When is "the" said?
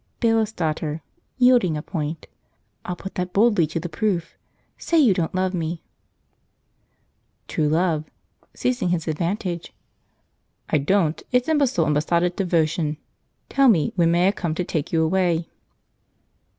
3.79-3.87